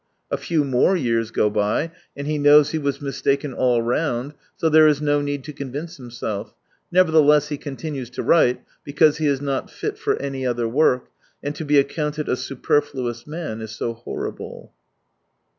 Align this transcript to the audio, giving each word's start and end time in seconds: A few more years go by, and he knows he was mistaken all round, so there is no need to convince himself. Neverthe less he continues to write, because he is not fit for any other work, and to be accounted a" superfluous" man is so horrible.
A 0.31 0.37
few 0.37 0.63
more 0.63 0.97
years 0.97 1.29
go 1.29 1.47
by, 1.51 1.91
and 2.17 2.25
he 2.25 2.39
knows 2.39 2.71
he 2.71 2.79
was 2.79 3.03
mistaken 3.03 3.53
all 3.53 3.83
round, 3.83 4.33
so 4.55 4.67
there 4.67 4.87
is 4.87 4.99
no 4.99 5.21
need 5.21 5.43
to 5.43 5.53
convince 5.53 5.97
himself. 5.97 6.55
Neverthe 6.91 7.23
less 7.23 7.49
he 7.49 7.57
continues 7.59 8.09
to 8.17 8.23
write, 8.23 8.61
because 8.83 9.19
he 9.19 9.27
is 9.27 9.41
not 9.41 9.69
fit 9.69 9.99
for 9.99 10.17
any 10.19 10.43
other 10.43 10.67
work, 10.67 11.09
and 11.43 11.53
to 11.53 11.63
be 11.63 11.77
accounted 11.77 12.27
a" 12.27 12.35
superfluous" 12.51 13.27
man 13.27 13.61
is 13.61 13.69
so 13.73 13.93
horrible. 13.93 14.73